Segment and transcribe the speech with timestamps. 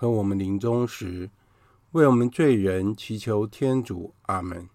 [0.00, 1.28] 和我们临终时，
[1.90, 4.14] 为我们罪人祈求天主。
[4.22, 4.66] 阿门。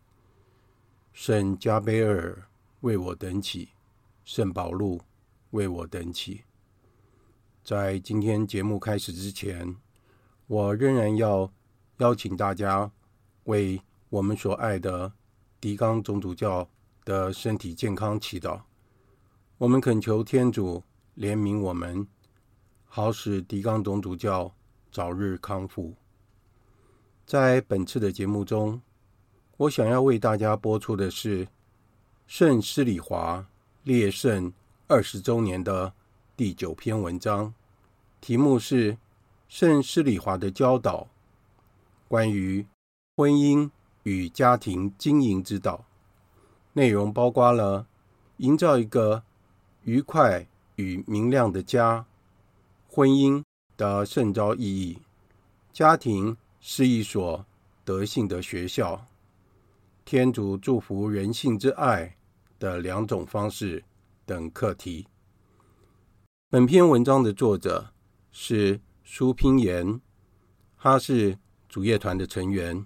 [1.13, 2.48] 圣加贝尔
[2.81, 3.69] 为我等祈，
[4.24, 5.01] 圣保禄
[5.50, 6.44] 为我等祈。
[7.63, 9.75] 在今天节目开始之前，
[10.45, 11.51] 我仍然要
[11.98, 12.92] 邀请大家
[13.45, 15.12] 为我们所爱的
[15.60, 16.69] 狄刚总主教
[17.04, 18.62] 的身体健康祈祷。
[19.57, 20.83] 我们恳求天主
[21.18, 22.07] 怜悯我们，
[22.83, 24.54] 好使狄刚总主教。
[24.95, 25.94] 早日康复。
[27.25, 28.81] 在本次的节目中，
[29.57, 31.50] 我想要为大家播出的是
[32.27, 33.45] 圣施礼华
[33.83, 34.53] 列圣
[34.88, 35.92] 二十周年的
[36.38, 37.53] 第九篇文章，
[38.21, 38.94] 题目是
[39.50, 41.09] 《圣施礼华的教导：
[42.07, 42.65] 关于
[43.18, 43.69] 婚姻
[44.03, 45.83] 与家庭经营之道》。
[46.71, 47.86] 内容包括了
[48.38, 49.24] 营造一个
[49.83, 50.47] 愉快
[50.77, 52.06] 与明亮的家，
[52.88, 53.44] 婚姻。
[53.77, 55.00] 的圣召意义，
[55.74, 57.45] 家庭是一所
[57.83, 59.06] 德性的学校，
[60.04, 62.16] 天主祝福人性之爱
[62.57, 63.83] 的两种方式
[64.25, 65.07] 等课题。
[66.50, 67.92] 本篇文章的作者
[68.31, 70.00] 是苏娉妍，
[70.78, 71.38] 他是
[71.68, 72.86] 主业团的成员，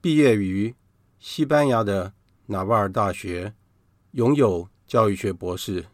[0.00, 0.74] 毕业于
[1.18, 2.12] 西班牙的
[2.46, 3.54] 纳瓦尔大学，
[4.10, 5.86] 拥有教育学博士，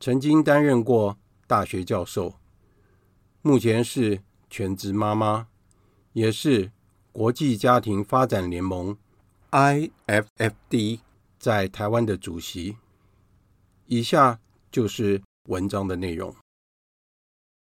[0.00, 1.16] 曾经担任过
[1.46, 2.34] 大学教授。
[3.46, 5.46] 目前是全职妈妈，
[6.14, 6.72] 也是
[7.12, 8.98] 国际家庭发展联盟
[9.52, 10.98] （IFFD）
[11.38, 12.76] 在台湾的主席。
[13.86, 14.40] 以下
[14.72, 16.34] 就是文章的内容。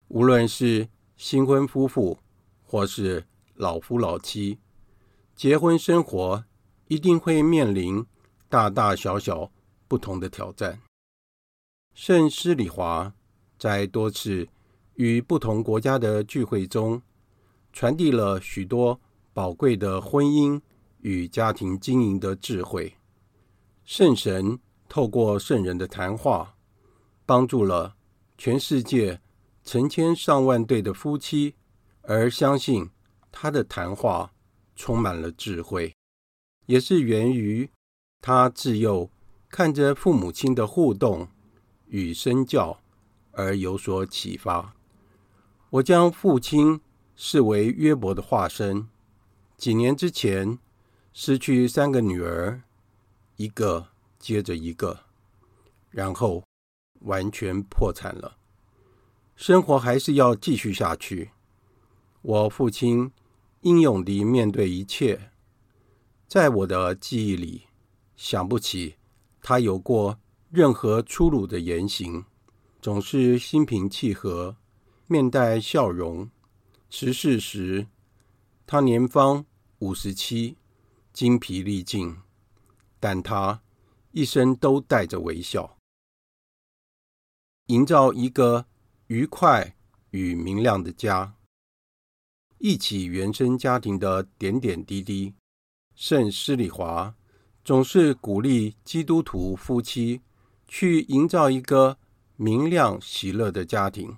[0.06, 2.19] 无论是新婚夫妇，
[2.65, 4.61] 或是老夫老妻，
[5.35, 6.44] 结婚生活
[6.87, 8.06] 一定会面临
[8.49, 9.50] 大大小小
[9.88, 10.81] 不同的挑战。
[11.93, 13.12] 圣施礼华
[13.59, 14.47] 在多次
[14.94, 17.02] 与不同国家的聚会中，
[17.73, 19.00] 传递了许多
[19.32, 20.61] 宝贵的婚姻
[21.00, 22.94] 与家庭经营的智慧。
[23.85, 24.58] 圣神
[24.88, 26.55] 透过圣人的谈话，
[27.26, 27.96] 帮助了
[28.38, 29.20] 全世界
[29.64, 31.55] 成千上万对的夫妻，
[32.02, 32.88] 而相信
[33.32, 34.32] 他的谈话
[34.76, 35.94] 充满了智慧，
[36.67, 37.69] 也是源于
[38.20, 39.11] 他自幼
[39.49, 41.29] 看着父母亲的互动
[41.87, 42.81] 与身教
[43.32, 44.74] 而有所启发。
[45.75, 46.81] 我将父亲
[47.17, 48.87] 视为约伯的化身。
[49.56, 50.61] 几年之前，
[51.12, 52.62] 失去三个女儿，
[53.35, 53.88] 一个
[54.21, 55.00] 接着一个，
[55.91, 56.44] 然后
[57.00, 58.37] 完全破产了。
[59.35, 61.32] 生活还是要继续下去。
[62.23, 63.11] 我父亲
[63.62, 65.32] 英勇地面对一切，
[66.29, 67.65] 在我的记忆里，
[68.15, 68.94] 想不起
[69.43, 70.20] 他有过
[70.50, 72.25] 任何粗鲁的言行，
[72.81, 74.55] 总是心平气和。
[75.15, 76.29] 面带笑容。
[76.91, 77.87] 辞世时，
[78.67, 79.47] 他年方
[79.79, 80.57] 五十七，
[81.13, 82.17] 精疲力尽，
[82.99, 83.63] 但他
[84.11, 85.79] 一生都带着微笑。
[87.67, 88.67] 营造一个
[89.07, 89.77] 愉快
[90.11, 91.37] 与明亮的家，
[92.59, 95.35] 忆起原生家庭的点点滴滴。
[95.94, 97.15] 圣施里华
[97.65, 100.23] 总是鼓励基督徒夫妻
[100.67, 101.99] 去营造一个
[102.35, 104.17] 明亮喜乐的家庭。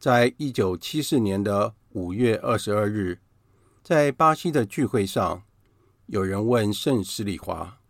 [0.00, 3.20] 在一九七四年的五月二十二日，
[3.82, 5.42] 在巴西的聚会上，
[6.06, 7.82] 有人问圣斯里华：“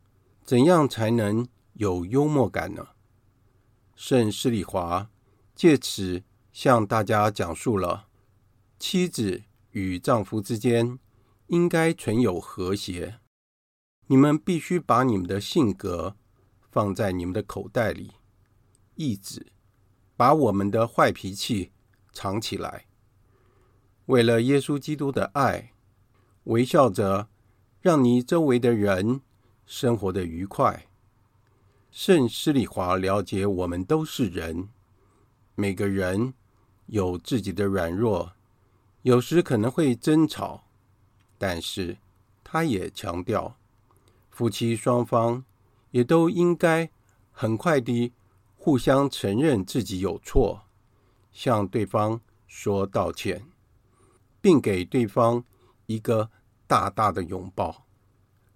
[0.43, 2.89] 怎样才能有幽默感呢？”
[3.95, 5.09] 圣斯里华
[5.55, 8.09] 借此向大家讲述了
[8.77, 10.99] 妻子与丈夫之间
[11.47, 13.21] 应该存有和谐。
[14.09, 16.17] 你们必须把你们的性格
[16.73, 18.11] 放在你们的口袋里，
[18.97, 19.53] 意指
[20.17, 21.71] 把我们的坏脾气。
[22.13, 22.87] 藏起来，
[24.07, 25.73] 为了耶稣基督的爱，
[26.45, 27.29] 微笑着，
[27.81, 29.21] 让你周围的人
[29.67, 30.87] 生活得愉快。
[31.91, 34.69] 圣施礼华了解我们都是人，
[35.55, 36.35] 每个人
[36.87, 38.33] 有自己的软弱，
[39.03, 40.65] 有时可能会争吵，
[41.39, 41.99] 但是
[42.45, 43.57] 他也强调，
[44.29, 45.45] 夫妻双方
[45.91, 46.91] 也都应该
[47.33, 48.13] 很快地
[48.57, 50.65] 互相承认自己有错。
[51.41, 53.47] 向对方说道歉，
[54.43, 55.43] 并给对方
[55.87, 56.31] 一个
[56.67, 57.87] 大大的拥抱，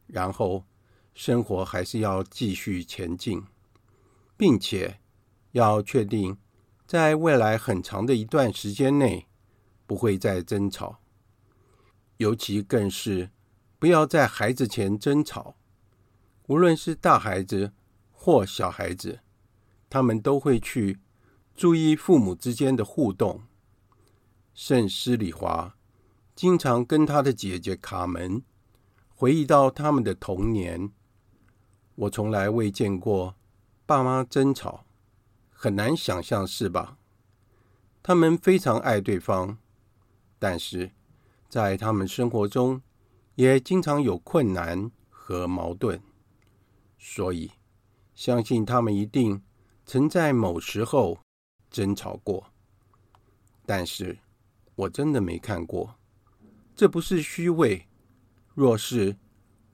[0.07, 0.67] 然后
[1.14, 3.43] 生活还是要继续前进，
[4.37, 5.00] 并且
[5.53, 6.37] 要确定
[6.87, 9.29] 在未来很长的一段时间内
[9.87, 11.00] 不会再争吵，
[12.19, 13.31] 尤其更是
[13.79, 15.57] 不要在孩子前争吵。
[16.49, 17.73] 无论是大孩子
[18.12, 19.21] 或小孩子，
[19.88, 20.99] 他们都会去
[21.57, 23.43] 注意父母之间的互动。
[24.55, 25.77] 圣施礼华
[26.35, 28.43] 经常跟他的姐姐卡门
[29.09, 30.91] 回忆到他们的童年。
[31.95, 33.37] 我从来未见过
[33.87, 34.85] 爸妈争吵，
[35.51, 36.99] 很难想象，是吧？
[38.03, 39.59] 他们非常爱对方，
[40.41, 40.91] 但是
[41.49, 42.83] 在他们生活中
[43.37, 46.03] 也经常有困难和矛盾。
[46.99, 47.53] 所以，
[48.15, 49.43] 相信他们一定
[49.87, 51.21] 曾在某时候
[51.75, 52.47] 争吵过，
[53.66, 54.16] 但是
[54.76, 55.97] 我真的没看过。
[56.76, 57.88] 这不是虚伪，
[58.54, 59.16] 若是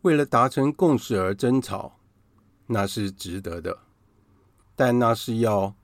[0.01, 1.99] 为了达成共识而争吵，
[2.67, 3.79] 那是值得的。
[4.75, 5.75] 但那是要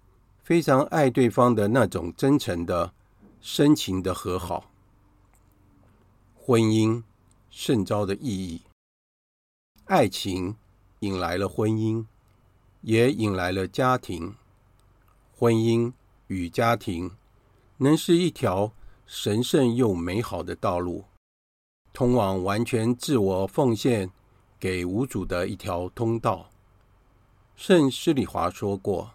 [0.42, 2.94] 非常爱对方的那种真诚的、
[3.42, 4.72] 深情的和好。
[6.34, 7.02] 婚姻
[7.50, 8.62] 甚招的意义，
[9.84, 10.56] 爱情。
[11.00, 12.06] 引来了婚姻，
[12.80, 14.34] 也引来了家庭。
[15.30, 15.92] 婚姻
[16.28, 17.10] 与家庭
[17.78, 18.72] 能是一条
[19.06, 21.04] 神圣又美好的道路，
[21.92, 24.10] 通往完全自我奉献
[24.58, 26.50] 给无主的一条通道。
[27.54, 29.12] 圣施里华说过：“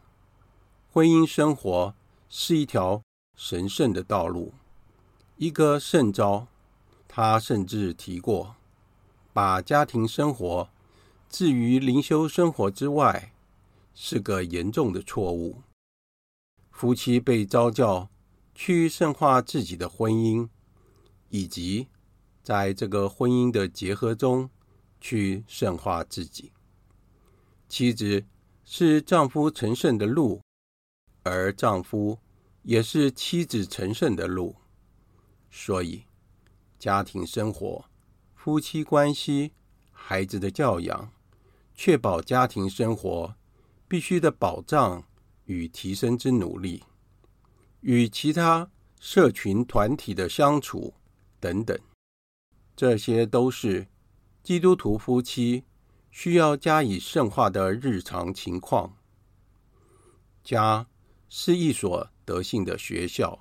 [0.92, 1.94] 婚姻生活
[2.30, 3.02] 是一条
[3.36, 4.54] 神圣的道路，
[5.38, 6.48] 一个圣招。”
[7.14, 8.56] 他甚至提过，
[9.34, 10.70] 把家庭生活。
[11.28, 13.34] 置于灵修生活之外，
[13.94, 15.62] 是个严重的错误。
[16.72, 18.10] 夫妻被召叫
[18.56, 20.50] 去圣化自己的婚姻，
[21.30, 21.88] 以及
[22.42, 24.50] 在这个婚姻的结合中
[25.00, 26.52] 去圣化自己。
[27.70, 28.26] 妻子
[28.66, 30.42] 是丈夫成圣的路，
[31.24, 32.18] 而丈夫
[32.64, 34.56] 也是妻子成圣的路。
[35.50, 36.06] 所以，
[36.80, 37.86] 家庭生活、
[38.34, 39.54] 夫妻关系、
[39.92, 41.12] 孩子的教养。
[41.74, 43.34] 确保家庭生活
[43.88, 45.04] 必须的保障
[45.52, 46.84] 与提升之努力，
[47.82, 50.94] 与其他社群团体的相处
[51.42, 51.78] 等等，
[52.74, 53.88] 这些都是
[54.42, 55.66] 基督徒夫妻
[56.10, 58.96] 需要加以圣化的日常情况。
[60.42, 60.88] 家
[61.28, 63.38] 是一所德性的学校。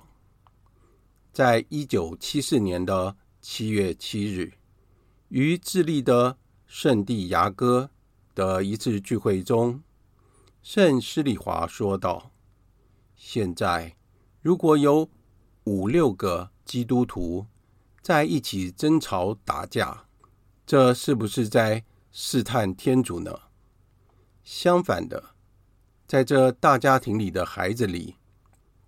[1.31, 4.51] 在一九七四年的七月七日，
[5.29, 6.37] 于智利的
[6.67, 7.89] 圣地牙哥。
[8.33, 9.83] 的一次聚会中，
[10.61, 12.31] 圣施礼华说道
[13.17, 13.95] ：“现在，
[14.41, 15.09] 如果有
[15.63, 17.47] 五六个基督徒
[18.01, 20.05] 在一起争吵打架，
[20.65, 23.39] 这是不是在试探天主呢？
[24.43, 25.31] 相反的，
[26.07, 28.17] 在这大家庭里的孩子里，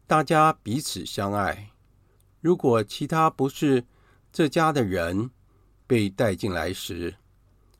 [0.05, 1.71] 大家彼此相爱。
[2.39, 3.85] 如果其他不是
[4.31, 5.31] 这家的人
[5.87, 7.15] 被带进来时，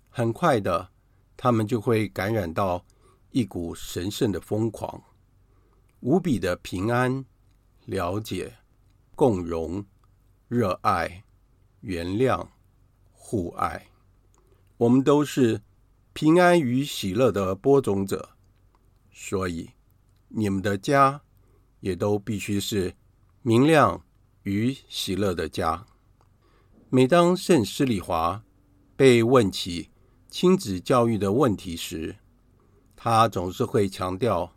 [0.10, 0.90] 很快的。”
[1.36, 2.86] 他们就会感染到
[3.34, 5.04] 一股神圣的疯狂，
[6.02, 7.26] 无比的平安、
[7.86, 8.58] 了解、
[9.16, 9.84] 共融、
[10.48, 11.24] 热爱、
[11.82, 12.48] 原谅、
[13.12, 13.88] 互爱。
[14.78, 15.62] 我们都是
[16.14, 18.30] 平安与喜乐的播种者，
[19.12, 19.72] 所以
[20.28, 21.20] 你们的家
[21.80, 22.94] 也都必须是
[23.42, 24.06] 明亮
[24.44, 25.88] 与喜乐的家。
[26.92, 28.44] 每当圣施礼华
[28.96, 29.90] 被问起，
[30.30, 32.18] 亲子教育的问题时，
[33.04, 34.54] 他总是会强调，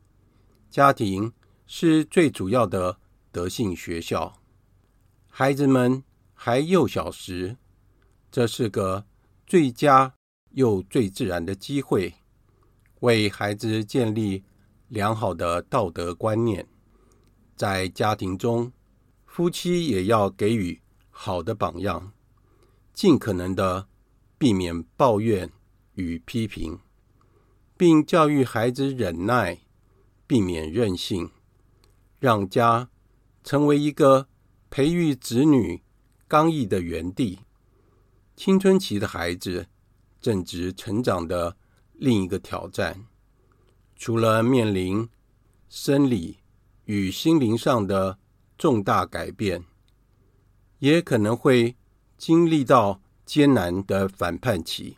[0.70, 1.32] 家庭
[1.66, 2.96] 是最主要的
[3.32, 4.32] 德性学校。
[5.26, 7.56] 孩子们还幼小时，
[8.30, 9.04] 这是个
[9.48, 10.14] 最佳
[10.50, 12.14] 又最自然的机会，
[13.00, 14.44] 为孩子建立
[14.86, 16.68] 良好的道德观念。
[17.56, 18.70] 在家庭中，
[19.24, 22.12] 夫妻也要给予好的榜样，
[22.94, 23.88] 尽可能的
[24.38, 25.50] 避免抱怨。
[25.94, 26.78] 与批评，
[27.76, 29.58] 并教育孩子忍耐，
[30.26, 31.30] 避免任性，
[32.18, 32.88] 让家
[33.44, 34.28] 成为一个
[34.70, 35.82] 培育子女
[36.26, 37.40] 刚毅的园地。
[38.34, 39.66] 青春期的孩子
[40.20, 41.56] 正值成长的
[41.92, 43.06] 另一个挑战，
[43.94, 45.08] 除了面临
[45.68, 46.38] 生理
[46.84, 48.18] 与心灵上的
[48.56, 49.64] 重大改变，
[50.78, 51.76] 也可能会
[52.16, 54.96] 经历到艰难的反叛期。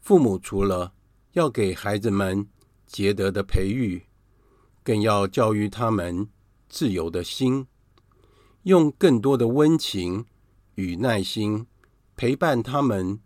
[0.00, 0.92] 父母除了
[1.36, 2.48] 要给孩子们
[2.86, 4.06] 洁德的培育，
[4.82, 6.30] 更要教育他们
[6.66, 7.66] 自由的心，
[8.62, 10.24] 用更多的温情
[10.76, 11.66] 与耐心
[12.16, 13.20] 陪伴他们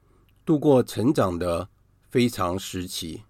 [0.44, 1.68] 度过成长的
[2.08, 3.22] 非常时期，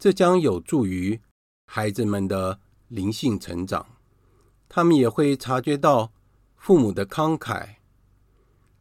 [0.00, 1.20] 这将有助于
[1.66, 3.86] 孩子们的灵性成长。
[4.68, 6.12] 他们也会察觉到
[6.56, 7.76] 父母的慷慨。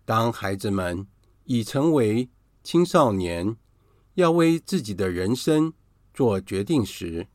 [0.03, 1.05] 当孩子们
[1.43, 2.27] 已成为
[2.63, 3.55] 青少年，
[4.15, 5.71] 要为自己的人生
[6.13, 7.27] 做决定时，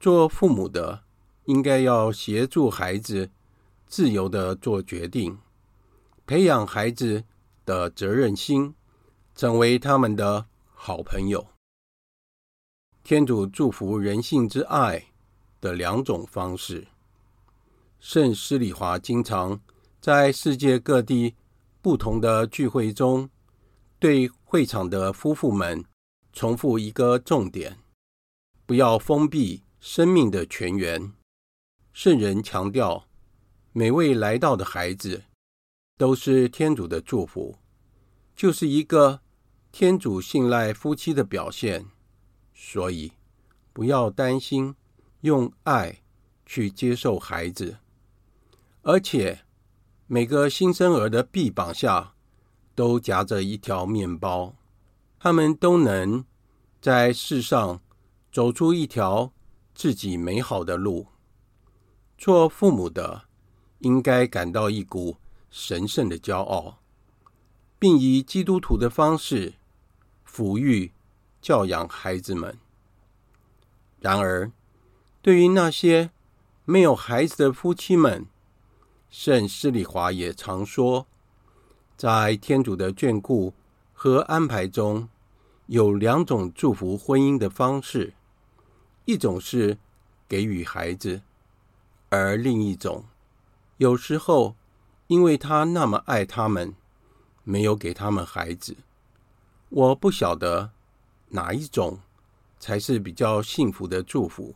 [0.00, 1.04] 做父母的
[1.44, 3.30] 应该要协助孩子
[3.86, 5.38] 自由的做决定，
[6.26, 7.22] 培养孩子
[7.64, 8.74] 的责任心，
[9.34, 11.46] 成为他们的好朋友。
[13.04, 15.12] 天主祝福人性之爱
[15.60, 16.88] 的两种方式。
[18.00, 19.60] 圣施礼华经常
[20.00, 21.34] 在世界各地。
[21.82, 23.30] 不同的聚会中，
[24.00, 25.84] 对会场的夫妇们
[26.36, 27.78] 重复一个重点：
[28.66, 31.14] 不要封闭生命的泉源。
[31.94, 33.08] 圣人强调，
[33.72, 35.24] 每位来到的孩子
[35.96, 37.56] 都是天主的祝福，
[38.34, 39.22] 就是一个
[39.72, 41.86] 天主信赖夫妻的表现。
[42.52, 43.12] 所以，
[43.72, 44.76] 不要担心，
[45.22, 46.02] 用爱
[46.44, 47.78] 去接受孩子，
[48.82, 49.40] 而且。
[50.08, 52.14] 每个新生儿的臂膀下
[52.76, 54.54] 都夹着一条面包，
[55.26, 56.24] 他们都能
[56.80, 57.80] 在世上
[58.30, 59.32] 走出一条
[59.74, 61.08] 自己美好的路。
[62.16, 63.24] 做父母的
[63.80, 65.16] 应该感到一股
[65.50, 66.78] 神圣的骄傲，
[67.76, 69.54] 并以基督徒的方式
[70.24, 70.92] 抚育、
[71.42, 72.56] 教养孩子们。
[73.98, 74.52] 然而，
[75.20, 76.12] 对于那些
[76.64, 78.26] 没有孩子的夫妻们，
[79.10, 81.08] 圣施里华也常说，
[81.96, 83.52] 在天主的眷顾
[83.92, 85.08] 和安排中，
[85.66, 88.14] 有两种祝福婚姻的方式：
[89.04, 89.78] 一种是
[90.28, 91.22] 给予孩子，
[92.08, 93.04] 而另一种，
[93.78, 94.56] 有时候
[95.06, 96.74] 因为他那么爱他们，
[97.44, 98.76] 没有给他们孩子。
[99.68, 100.70] 我不晓得
[101.30, 101.98] 哪一种
[102.58, 104.54] 才是比较幸福的祝福。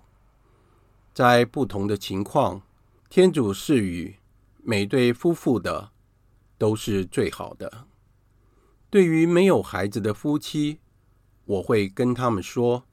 [1.13, 2.63] 在不同的情况，
[3.09, 4.17] 天主赐予。
[4.63, 5.91] 每对夫妇的
[6.59, 7.87] 都是最好的。
[8.91, 10.79] 对于没有孩子的夫妻，
[11.51, 12.87] 我会跟他们说，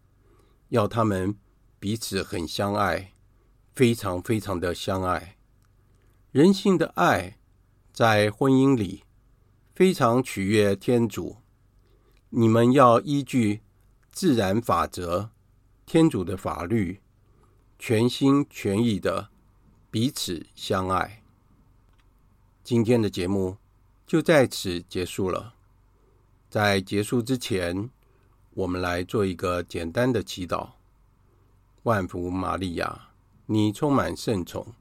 [0.70, 1.38] 要他们
[1.80, 3.14] 彼此很相爱，
[3.76, 5.38] 非常非常的相爱。
[6.32, 7.38] 人性的爱
[7.94, 9.04] 在婚姻里
[9.76, 11.38] 非常取悦天主。
[12.30, 13.62] 你们要依据
[14.12, 15.30] 自然法则、
[15.86, 17.00] 天主的法律，
[17.78, 19.30] 全心全意的
[19.92, 21.22] 彼此相爱。
[22.64, 23.58] 今天的节目
[24.08, 25.54] 就在此结束了。
[26.50, 27.92] 在结束之前，
[28.58, 30.70] 我们来做一个简单的祈祷。
[31.84, 33.10] 万福玛利亚，
[33.46, 34.74] 你充满圣宠，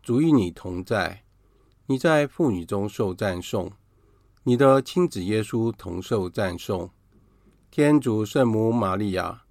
[0.00, 1.24] 主与你同在，
[1.86, 3.72] 你在妇女中受赞颂，
[4.44, 6.90] 你的亲子耶稣同受赞颂。
[7.72, 9.42] 天主圣母玛利亚，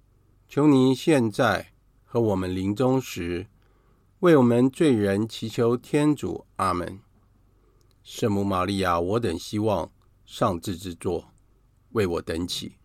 [0.48, 1.72] 求你现在
[2.06, 3.48] 和我们临终时，
[4.20, 6.46] 为我们罪人祈求天主。
[6.56, 7.00] 阿门。
[8.02, 9.90] 圣母玛利亚，我等希望
[10.24, 11.26] 上智之作，
[11.90, 12.76] 为我等祈。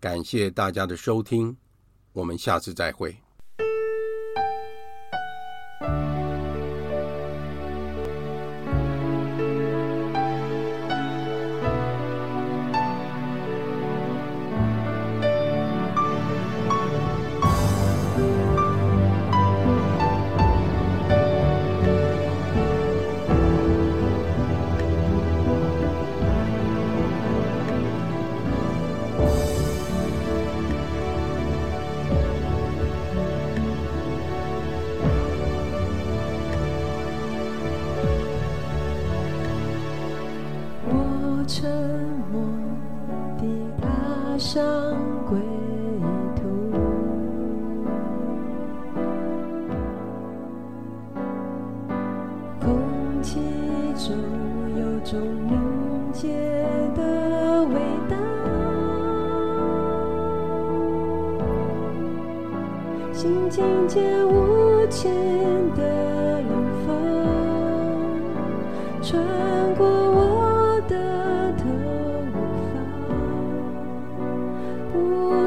[0.00, 1.56] 感谢大家的收听，
[2.12, 3.16] 我们下次再会。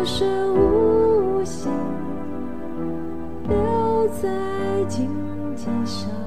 [0.01, 1.69] 无声无息
[3.47, 5.07] 留在荆
[5.55, 6.20] 棘上。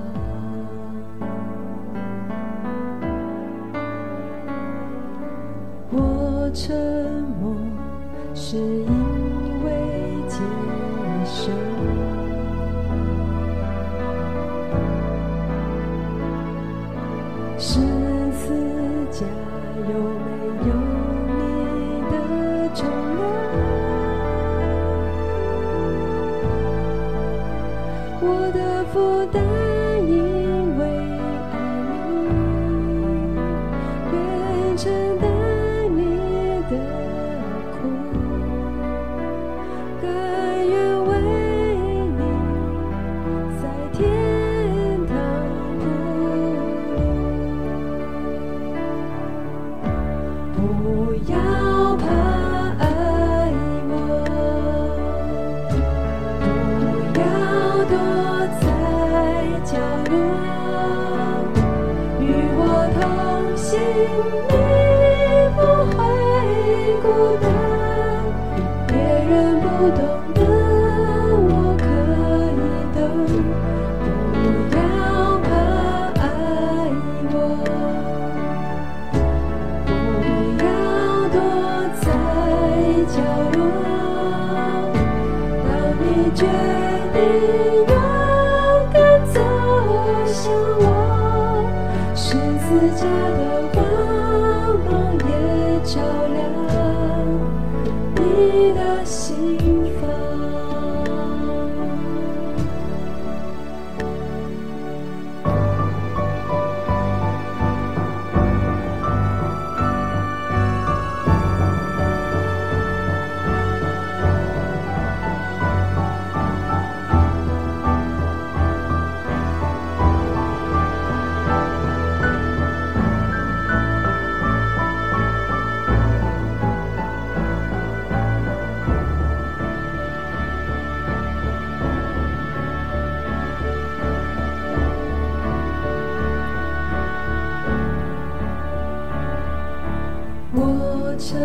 [141.16, 141.38] 沉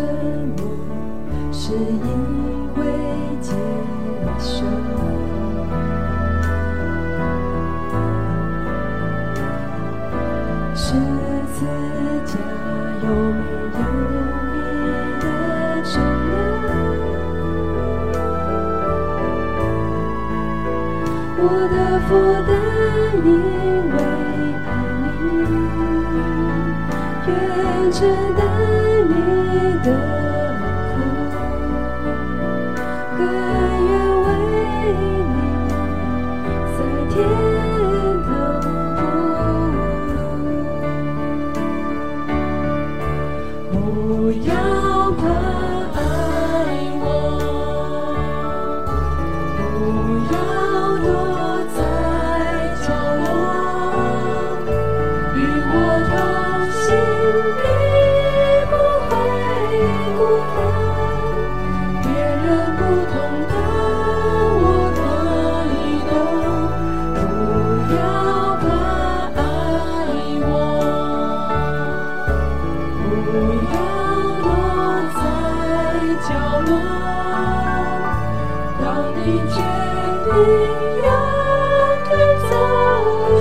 [0.58, 0.68] 默
[1.52, 2.29] 是因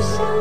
[0.00, 0.37] so